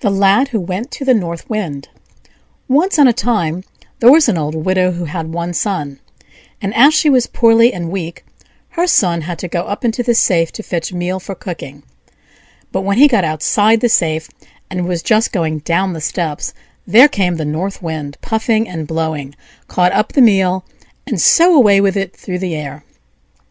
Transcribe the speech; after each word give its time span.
THE 0.00 0.08
LAD 0.08 0.48
WHO 0.48 0.60
WENT 0.62 0.90
TO 0.90 1.04
THE 1.04 1.12
NORTH 1.12 1.50
WIND 1.50 1.90
Once 2.68 2.98
on 2.98 3.06
a 3.06 3.12
time 3.12 3.64
there 4.00 4.10
was 4.10 4.26
an 4.26 4.38
old 4.38 4.54
widow 4.54 4.92
who 4.92 5.04
had 5.04 5.30
one 5.34 5.52
son; 5.52 6.00
and 6.62 6.74
as 6.74 6.94
she 6.94 7.10
was 7.10 7.26
poorly 7.26 7.70
and 7.70 7.90
weak, 7.90 8.24
her 8.70 8.86
son 8.86 9.20
had 9.20 9.38
to 9.40 9.48
go 9.48 9.60
up 9.64 9.84
into 9.84 10.02
the 10.02 10.14
safe 10.14 10.52
to 10.52 10.62
fetch 10.62 10.94
meal 10.94 11.20
for 11.20 11.34
cooking; 11.34 11.82
but 12.70 12.80
when 12.80 12.96
he 12.96 13.06
got 13.06 13.24
outside 13.24 13.80
the 13.82 13.90
safe, 13.90 14.30
and 14.70 14.88
was 14.88 15.02
just 15.02 15.32
going 15.32 15.58
down 15.58 15.92
the 15.92 16.00
steps, 16.00 16.54
there 16.86 17.06
came 17.06 17.36
the 17.36 17.44
North 17.44 17.82
Wind 17.82 18.16
puffing 18.22 18.66
and 18.66 18.86
blowing, 18.86 19.34
caught 19.68 19.92
up 19.92 20.14
the 20.14 20.22
meal, 20.22 20.64
and 21.06 21.20
so 21.20 21.54
away 21.54 21.78
with 21.78 21.94
it 21.94 22.16
through 22.16 22.38
the 22.38 22.54
air. 22.56 22.84